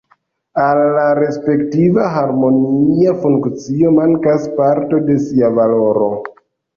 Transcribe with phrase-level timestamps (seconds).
[0.61, 6.09] Al la respektiva harmonia funkcio mankas parto de sia valoro.